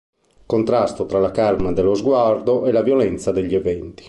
Contrasto 0.47 1.05
tra 1.05 1.19
la 1.19 1.29
calma 1.29 1.73
dello 1.73 1.93
sguardo 1.93 2.65
e 2.65 2.71
la 2.71 2.81
violenza 2.81 3.31
degli 3.31 3.53
eventi. 3.53 3.99